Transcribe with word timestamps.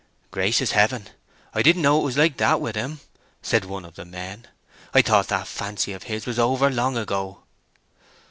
"Gracious 0.31 0.71
heaven, 0.71 1.09
I 1.53 1.61
didn't 1.61 1.83
know 1.83 1.99
it 2.01 2.03
was 2.03 2.17
like 2.17 2.37
that 2.37 2.59
with 2.59 2.75
him!" 2.75 3.01
said 3.43 3.65
one 3.65 3.85
of 3.85 3.93
the 3.93 4.03
men. 4.03 4.47
"I 4.95 5.03
thought 5.03 5.27
that 5.27 5.45
fancy 5.45 5.93
of 5.93 6.05
his 6.09 6.25
was 6.25 6.39
over 6.39 6.71
long 6.71 6.97
ago." 6.97 7.43